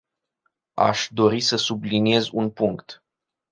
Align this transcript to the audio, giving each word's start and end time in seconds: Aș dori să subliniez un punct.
Aș 0.79 1.07
dori 1.11 1.39
să 1.39 1.55
subliniez 1.55 2.29
un 2.31 2.49
punct. 2.51 3.03